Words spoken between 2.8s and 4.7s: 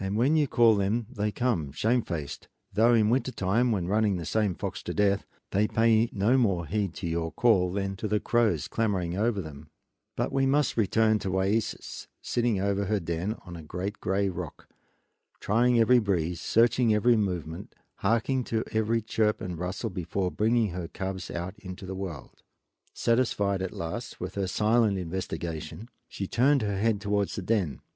in winter time, when running the same